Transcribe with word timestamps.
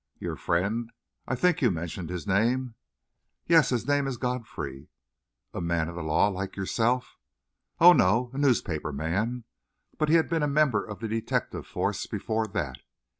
"Your 0.17 0.35
friend 0.35 0.91
I 1.27 1.35
think 1.35 1.61
you 1.61 1.69
mentioned 1.69 2.09
his 2.09 2.25
name?" 2.25 2.73
"Yes 3.45 3.69
his 3.69 3.85
name 3.87 4.07
is 4.07 4.17
Godfrey." 4.17 4.87
"A 5.53 5.61
man 5.61 5.87
of 5.89 5.93
the 5.93 6.01
law, 6.01 6.27
like 6.27 6.55
yourself?" 6.55 7.19
"Oh, 7.79 7.93
no, 7.93 8.31
a 8.33 8.39
newspaper 8.39 8.91
man. 8.91 9.43
But 9.99 10.09
he 10.09 10.15
had 10.15 10.27
been 10.27 10.41
a 10.41 10.47
member 10.47 10.83
of 10.83 11.01
the 11.01 11.07
detective 11.07 11.67
force 11.67 12.07
before 12.07 12.47
that. 12.47 12.79